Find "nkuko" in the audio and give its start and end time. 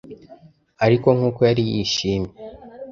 1.17-1.39